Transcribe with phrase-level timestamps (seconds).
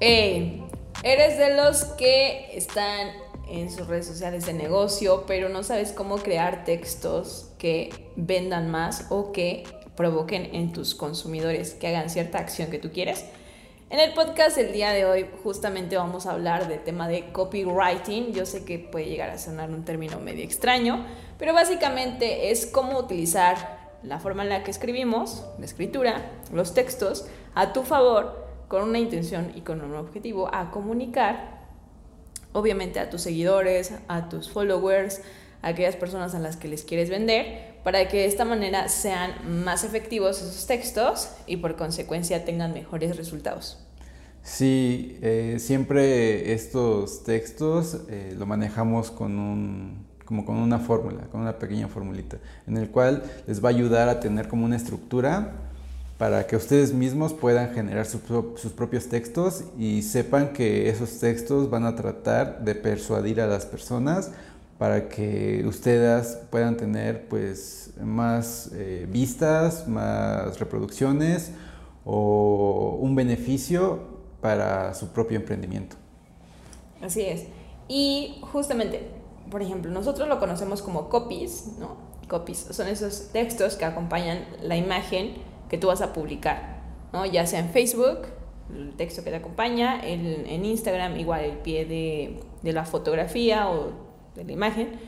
[0.00, 0.64] Hey,
[1.04, 3.10] eres de los que están
[3.48, 9.06] en sus redes sociales de negocio, pero no sabes cómo crear textos que vendan más
[9.10, 9.62] o que
[9.94, 13.24] provoquen en tus consumidores que hagan cierta acción que tú quieres.
[13.90, 18.32] En el podcast del día de hoy justamente vamos a hablar del tema de copywriting.
[18.32, 21.06] Yo sé que puede llegar a sonar un término medio extraño,
[21.38, 27.26] pero básicamente es cómo utilizar la forma en la que escribimos, la escritura, los textos,
[27.54, 31.68] a tu favor, con una intención y con un objetivo, a comunicar,
[32.52, 35.20] obviamente, a tus seguidores, a tus followers,
[35.60, 39.64] a aquellas personas a las que les quieres vender, para que de esta manera sean
[39.64, 43.78] más efectivos esos textos y por consecuencia tengan mejores resultados.
[44.42, 51.40] Sí, eh, siempre estos textos eh, lo manejamos con un, como con una fórmula, con
[51.40, 55.52] una pequeña formulita, en el cual les va a ayudar a tener como una estructura
[56.18, 61.84] para que ustedes mismos puedan generar sus propios textos y sepan que esos textos van
[61.84, 64.30] a tratar de persuadir a las personas
[64.78, 71.52] para que ustedes puedan tener pues más eh, vistas, más reproducciones
[72.04, 74.00] o un beneficio
[74.40, 75.96] para su propio emprendimiento.
[77.00, 77.44] Así es.
[77.88, 79.08] Y justamente,
[79.52, 81.96] por ejemplo, nosotros lo conocemos como copies, ¿no?
[82.26, 85.34] Copies son esos textos que acompañan la imagen
[85.68, 86.80] que tú vas a publicar,
[87.12, 87.26] ¿no?
[87.26, 88.22] Ya sea en Facebook,
[88.74, 93.92] el texto que te acompaña, en Instagram igual el pie de, de la fotografía o
[94.34, 94.98] de la imagen,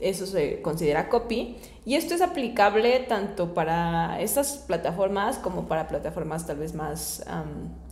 [0.00, 1.58] eso se considera copy.
[1.84, 7.24] Y esto es aplicable tanto para estas plataformas como para plataformas tal vez más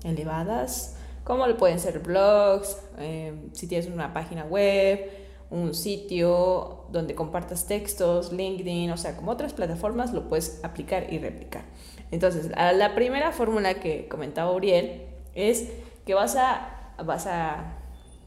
[0.05, 7.67] elevadas, como pueden ser blogs, em, si tienes una página web, un sitio donde compartas
[7.67, 11.63] textos, LinkedIn, o sea, como otras plataformas lo puedes aplicar y replicar.
[12.11, 15.03] Entonces, la primera fórmula que comentaba Uriel
[15.35, 15.69] es
[16.07, 17.79] que vas a, vas a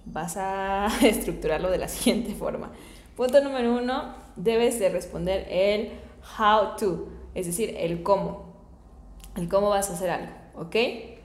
[0.05, 2.71] vas a estructurarlo de la siguiente forma.
[3.15, 5.91] Punto número uno, debes de responder el
[6.39, 8.51] how to, es decir, el cómo.
[9.35, 10.75] El cómo vas a hacer algo, ¿ok?
[10.75, 11.15] Eh,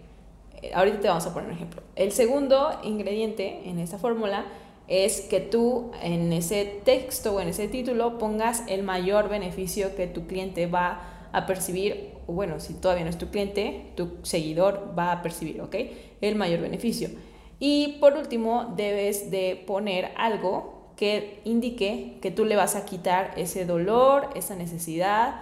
[0.74, 1.82] ahorita te vamos a poner un ejemplo.
[1.96, 4.44] El segundo ingrediente en esta fórmula
[4.88, 10.06] es que tú en ese texto o en ese título pongas el mayor beneficio que
[10.06, 14.94] tu cliente va a percibir, o bueno, si todavía no es tu cliente, tu seguidor
[14.97, 15.74] va a percibir, ¿ok?
[16.20, 17.10] El mayor beneficio.
[17.58, 23.32] Y por último, debes de poner algo que indique que tú le vas a quitar
[23.36, 25.41] ese dolor, esa necesidad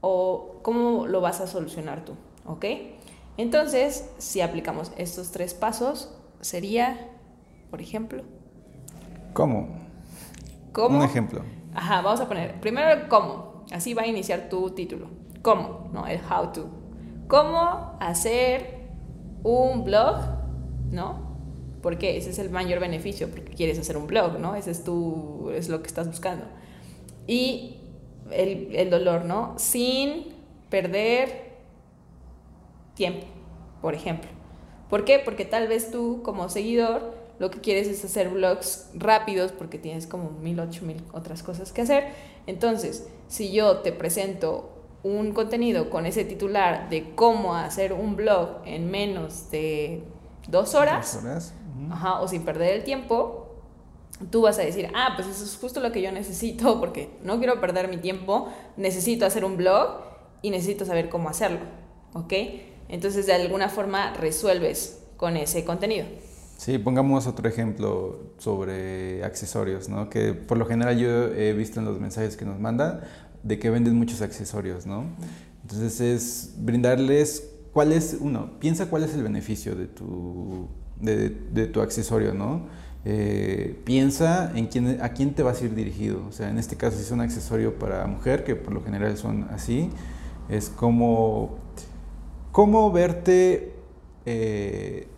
[0.00, 2.12] o cómo lo vas a solucionar tú,
[2.46, 2.66] ¿ok?
[3.36, 7.08] Entonces, si aplicamos estos tres pasos, sería,
[7.70, 8.24] por ejemplo...
[9.32, 9.68] ¿Cómo?
[10.72, 10.98] ¿Cómo?
[10.98, 11.42] Un ejemplo.
[11.74, 13.64] Ajá, vamos a poner primero el cómo.
[13.72, 15.08] Así va a iniciar tu título.
[15.42, 15.88] ¿Cómo?
[15.92, 16.06] ¿No?
[16.06, 16.68] El how to.
[17.28, 18.88] ¿Cómo hacer
[19.42, 20.16] un blog?
[20.90, 21.32] ¿No?
[21.82, 24.54] porque ese es el mayor beneficio, porque quieres hacer un blog, ¿no?
[24.54, 26.44] Ese es, tu, es lo que estás buscando.
[27.26, 27.80] Y
[28.30, 29.54] el, el dolor, ¿no?
[29.58, 30.26] Sin
[30.70, 31.56] perder
[32.94, 33.26] tiempo,
[33.82, 34.30] por ejemplo.
[34.88, 35.18] ¿Por qué?
[35.18, 40.06] Porque tal vez tú como seguidor lo que quieres es hacer blogs rápidos porque tienes
[40.06, 42.04] como mil, ocho mil otras cosas que hacer.
[42.46, 44.70] Entonces, si yo te presento
[45.02, 50.04] un contenido con ese titular de cómo hacer un blog en menos de
[50.46, 51.54] dos horas, dos horas
[51.90, 53.56] ajá, o sin perder el tiempo,
[54.30, 57.38] tú vas a decir, ah, pues eso es justo lo que yo necesito porque no
[57.38, 59.96] quiero perder mi tiempo, necesito hacer un blog
[60.42, 61.58] y necesito saber cómo hacerlo,
[62.14, 62.34] ¿ok?
[62.88, 66.06] Entonces de alguna forma resuelves con ese contenido.
[66.62, 70.08] Sí, pongamos otro ejemplo sobre accesorios, ¿no?
[70.08, 73.00] Que por lo general yo he visto en los mensajes que nos mandan
[73.42, 75.06] de que venden muchos accesorios, ¿no?
[75.62, 80.68] Entonces es brindarles cuál es, uno, piensa cuál es el beneficio de tu
[81.00, 82.66] de, tu accesorio, ¿no?
[83.04, 86.24] Eh, piensa en quién, a quién te vas a ir dirigido.
[86.28, 89.16] O sea, en este caso, si es un accesorio para mujer, que por lo general
[89.16, 89.90] son así,
[90.48, 91.58] es como,
[92.52, 93.74] cómo verte,
[94.26, 95.08] eh,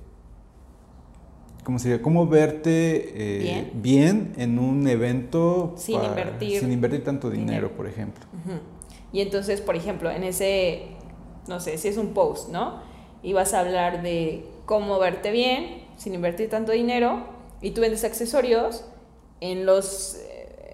[1.64, 2.02] ¿cómo sería?
[2.02, 4.34] Cómo verte eh, ¿Bien?
[4.36, 8.24] en un evento sin, invertir, sin invertir tanto dinero, por ejemplo.
[9.12, 10.88] Y entonces, por ejemplo, en ese,
[11.48, 12.82] no sé, si es un post, ¿no?
[13.22, 17.24] Y vas a hablar de cómo verte bien sin invertir tanto dinero
[17.62, 18.84] y tú vendes accesorios
[19.40, 20.16] en los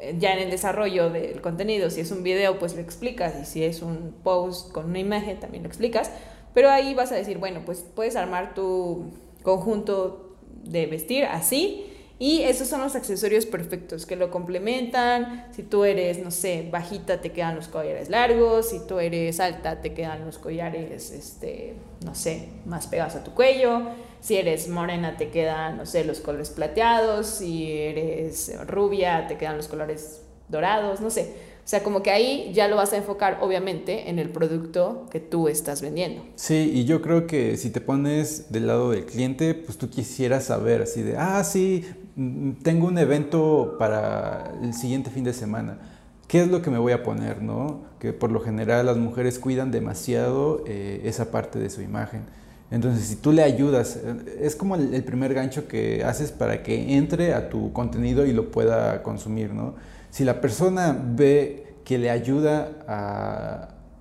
[0.01, 3.45] eh, ya en el desarrollo del contenido, si es un video pues lo explicas y
[3.45, 6.11] si es un post con una imagen también lo explicas,
[6.55, 10.30] pero ahí vas a decir, bueno, pues puedes armar tu conjunto
[10.65, 11.87] de vestir así
[12.19, 15.47] Y esos son los accesorios perfectos que lo complementan.
[15.53, 18.69] Si tú eres, no sé, bajita, te quedan los collares largos.
[18.69, 23.33] Si tú eres alta, te quedan los collares, este, no sé, más pegados a tu
[23.33, 23.81] cuello.
[24.21, 27.27] Si eres morena, te quedan, no sé, los colores plateados.
[27.27, 31.35] Si eres rubia, te quedan los colores dorados, no sé.
[31.71, 35.21] O sea, como que ahí ya lo vas a enfocar, obviamente, en el producto que
[35.21, 36.25] tú estás vendiendo.
[36.35, 40.47] Sí, y yo creo que si te pones del lado del cliente, pues tú quisieras
[40.47, 41.85] saber así de, ah, sí,
[42.17, 45.79] mm, tengo un evento para el siguiente fin de semana.
[46.27, 47.83] ¿Qué es lo que me voy a poner, no?
[48.01, 52.23] Que por lo general las mujeres cuidan demasiado eh, esa parte de su imagen.
[52.71, 56.97] Entonces, si tú le ayudas, eh, es como el primer gancho que haces para que
[56.97, 59.75] entre a tu contenido y lo pueda consumir, ¿no?
[60.11, 62.69] Si la persona ve que le ayuda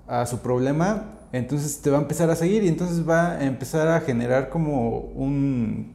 [0.07, 3.88] a, su problema, entonces te va a empezar a seguir y entonces va a empezar
[3.88, 5.94] a generar como un,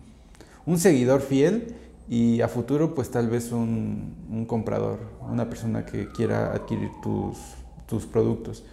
[0.76, 1.74] seguidor fiel
[2.08, 8.64] y a futuro pues tal vez un, comprador, una persona que quiera adquirir tus productos.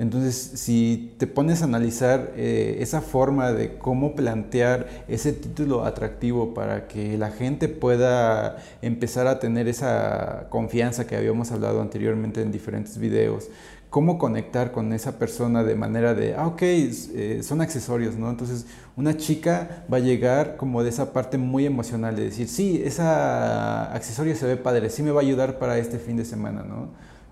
[0.00, 6.54] Entonces, si te pones a analizar eh, esa forma de cómo plantear ese título atractivo
[6.54, 12.50] para que la gente pueda empezar a tener esa confianza que habíamos hablado anteriormente en
[12.50, 13.50] diferentes videos,
[13.90, 18.30] cómo conectar con esa persona de manera de, ah, ok, eh, son accesorios, ¿no?
[18.30, 18.64] Entonces,
[18.96, 23.02] una chica va a llegar como de esa parte muy emocional de decir, sí, ese
[23.02, 26.88] accesorio se ve padre, sí me va a ayudar para este fin de semana, ¿no?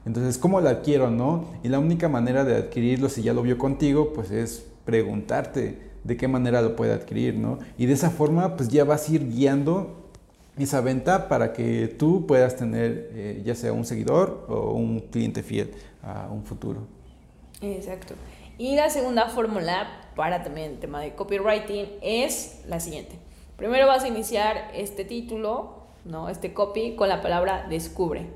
[0.06, 1.44] Entonces, ¿cómo la adquiero, no?
[1.62, 6.16] Y la única manera de adquirirlo, si ya lo vio contigo, pues es preguntarte de
[6.16, 7.58] qué manera lo puede adquirir, ¿no?
[7.76, 10.08] Y de esa forma, pues ya vas a ir guiando
[10.58, 15.42] esa venta para que tú puedas tener eh, ya sea un seguidor o un cliente
[15.42, 15.72] fiel
[16.02, 16.80] a un futuro.
[17.60, 18.14] Exacto.
[18.56, 19.86] Y la segunda fórmula
[20.16, 23.16] para también el tema de copywriting es la siguiente.
[23.56, 26.28] Primero vas a iniciar este título, ¿no?
[26.28, 28.26] Este copy con la palabra descubre.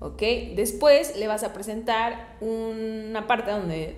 [0.00, 0.22] ¿Ok?
[0.54, 3.96] Después le vas a presentar una parte donde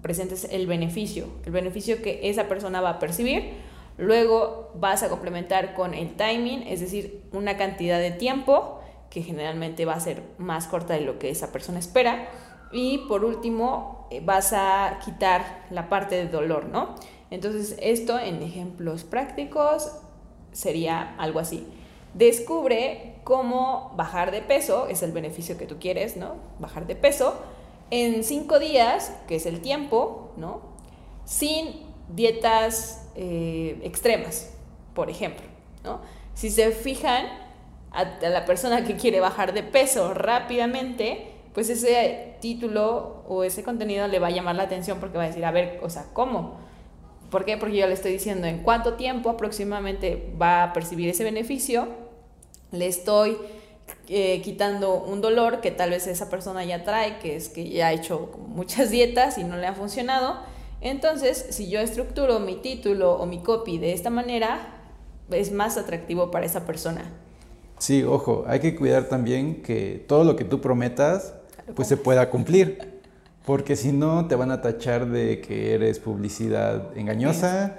[0.00, 3.50] presentes el beneficio, el beneficio que esa persona va a percibir.
[3.98, 9.84] Luego vas a complementar con el timing, es decir, una cantidad de tiempo que generalmente
[9.84, 12.28] va a ser más corta de lo que esa persona espera.
[12.72, 16.94] Y por último, eh, vas a quitar la parte de dolor, ¿no?
[17.30, 19.92] Entonces, esto en ejemplos prácticos
[20.52, 21.66] sería algo así.
[22.14, 26.36] Descubre cómo bajar de peso, es el beneficio que tú quieres, ¿no?
[26.58, 27.40] Bajar de peso
[27.90, 30.60] en cinco días, que es el tiempo, ¿no?
[31.24, 34.50] Sin dietas eh, extremas,
[34.94, 35.44] por ejemplo,
[35.84, 36.00] ¿no?
[36.34, 37.26] Si se fijan
[37.90, 44.08] a, la persona que quiere bajar de peso rápidamente, pues ese título o ese contenido
[44.08, 46.56] le va a llamar la atención porque va a decir, a ver, o sea, ¿cómo?
[47.30, 47.56] ¿Por qué?
[47.56, 52.01] Porque yo le estoy diciendo en cuánto tiempo aproximadamente va a percibir ese beneficio
[52.72, 53.36] le estoy
[54.08, 57.88] eh, quitando un dolor que tal vez esa persona ya trae, que es que ya
[57.88, 60.40] ha hecho muchas dietas y no le ha funcionado.
[60.80, 64.80] Entonces, si yo estructuro mi título o mi copy de esta manera,
[65.30, 67.10] es más atractivo para esa persona.
[67.78, 71.34] Sí, ojo, hay que cuidar también que todo lo que tú prometas,
[71.74, 73.00] pues se pueda cumplir.
[73.46, 77.78] Porque si no, te van a tachar de que eres publicidad engañosa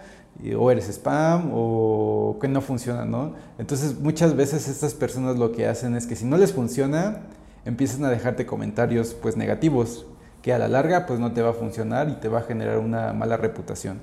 [0.57, 3.33] o eres spam o que no funciona, ¿no?
[3.57, 7.21] Entonces muchas veces estas personas lo que hacen es que si no les funciona,
[7.65, 10.05] empiezan a dejarte comentarios pues negativos,
[10.41, 12.79] que a la larga pues no te va a funcionar y te va a generar
[12.79, 14.01] una mala reputación.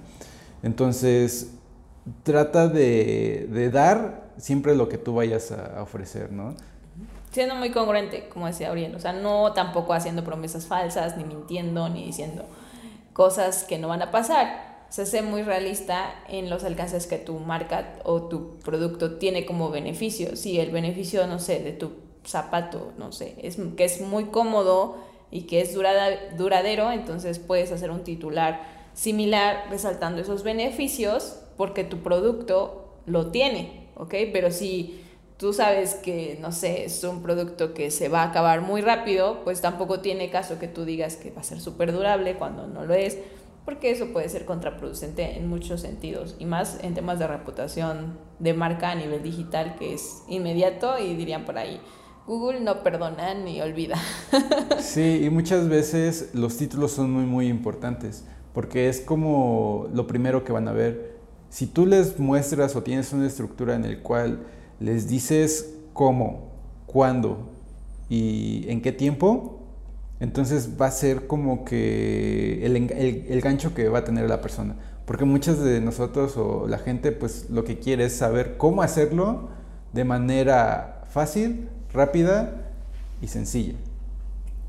[0.62, 1.52] Entonces
[2.22, 6.54] trata de, dar siempre lo que tú vayas a, ofrecer, ¿no?
[7.32, 11.88] Siendo muy congruente, como decía Auriel, o sea, no tampoco haciendo promesas falsas, ni mintiendo,
[11.88, 12.44] ni diciendo
[13.12, 17.38] cosas que no van a pasar se hace muy realista en los alcances que tu
[17.38, 20.36] marca o tu producto tiene como beneficio.
[20.36, 21.92] Si el beneficio, no sé, de tu
[22.26, 24.96] zapato, no sé, es que es muy cómodo
[25.30, 31.98] y que es duradero, entonces puedes hacer un titular similar resaltando esos beneficios porque tu
[31.98, 34.14] producto lo tiene, ¿ok?
[34.32, 35.04] Pero si
[35.36, 39.42] tú sabes que, no sé, es un producto que se va a acabar muy rápido,
[39.44, 42.84] pues tampoco tiene caso que tú digas que va a ser súper durable cuando no
[42.84, 43.18] lo es
[43.70, 48.52] porque eso puede ser contraproducente en muchos sentidos y más en temas de reputación de
[48.52, 51.80] marca a nivel digital que es inmediato y dirían por ahí,
[52.26, 53.94] Google no perdona ni olvida.
[54.80, 60.42] Sí, y muchas veces los títulos son muy muy importantes porque es como lo primero
[60.42, 61.20] que van a ver.
[61.48, 64.48] Si tú les muestras o tienes una estructura en el cual
[64.80, 66.50] les dices cómo,
[66.86, 67.52] cuándo
[68.08, 69.59] y en qué tiempo,
[70.20, 74.76] entonces va a ser como que el, gancho que va a tener la persona.
[75.06, 79.48] Porque muchas de nosotros o la gente pues lo que quiere es saber cómo hacerlo,
[79.92, 82.70] de manera fácil, rápida
[83.22, 83.74] y sencilla.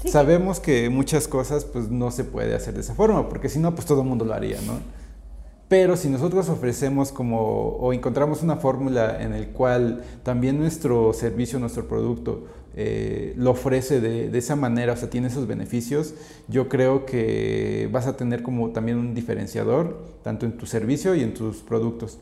[0.05, 3.75] Sabemos que muchas cosas pues no se puede hacer de esa forma, porque si no
[3.75, 4.79] pues todo el mundo lo haría, ¿no?
[5.67, 7.39] Pero si nosotros ofrecemos como
[7.77, 13.99] o encontramos una fórmula en el cual también nuestro servicio, nuestro producto eh, lo ofrece
[13.99, 16.13] de, de, esa manera, o sea, tiene esos beneficios,
[16.47, 21.21] yo creo que vas a tener como también un diferenciador, tanto en tu servicio y
[21.21, 22.19] en tus productos.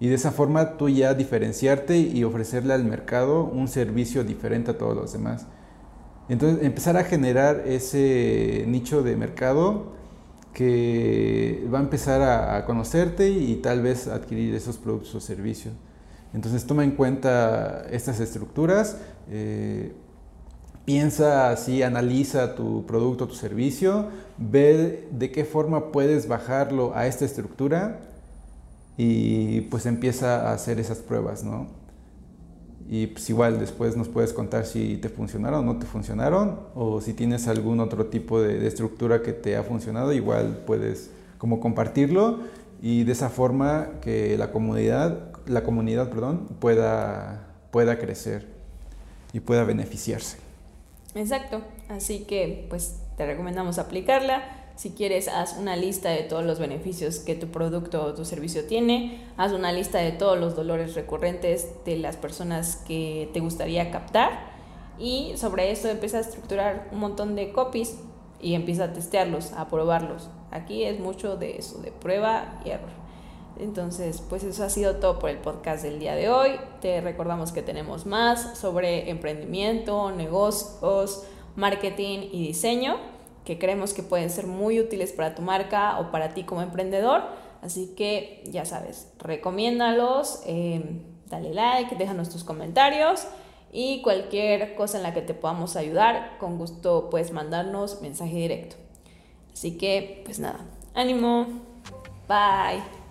[0.00, 4.78] Y de esa forma tú ya diferenciarte y ofrecerle al mercado un servicio diferente a
[4.78, 5.46] todos los demás.
[6.28, 9.92] Entonces, empezar a generar ese nicho de mercado
[10.52, 15.74] que va a empezar a, conocerte y, tal vez adquirir esos productos o servicios.
[16.34, 18.96] Entonces toma en cuenta estas estructuras,
[19.30, 19.92] eh,
[20.84, 24.06] piensa así, analiza tu producto, tu servicio,
[24.38, 28.00] ve de qué forma puedes bajarlo a esta estructura
[28.96, 31.66] y pues empieza a hacer esas pruebas, ¿no?
[32.88, 37.00] Y pues igual después nos puedes contar si te funcionaron o no te funcionaron o
[37.00, 42.40] si tienes algún otro tipo de, estructura que te ha funcionado, igual puedes como compartirlo
[42.82, 48.48] y de esa forma que la comunidad, la comunidad perdón, pueda, pueda crecer
[49.32, 50.38] y pueda beneficiarse.
[51.14, 56.58] Exacto, así que pues te recomendamos aplicarla si quieres, haz una lista de todos los
[56.58, 59.22] beneficios que tu producto o tu servicio tiene.
[59.36, 64.50] Haz una lista de todos los dolores recurrentes de las personas que te gustaría captar.
[64.98, 67.98] Y sobre esto empieza a estructurar un montón de copies
[68.40, 70.30] y empieza a testearlos, a probarlos.
[70.50, 73.01] Aquí es mucho de eso, de prueba y error.
[73.58, 76.52] Entonces, pues eso ha sido todo por el podcast del día de hoy.
[76.80, 81.24] Te recordamos que tenemos más sobre emprendimiento, negocios,
[81.56, 82.96] marketing y diseño
[83.44, 87.22] que creemos que pueden ser muy útiles para tu marca o para ti como emprendedor.
[87.60, 93.26] Así que ya sabes, recomiéndalos, eh, dale like, déjanos tus comentarios
[93.72, 98.76] y cualquier cosa en la que te podamos ayudar, con gusto puedes mandarnos mensaje directo.
[99.52, 100.60] Así que, pues nada,
[100.94, 101.46] ánimo,
[102.28, 103.01] bye.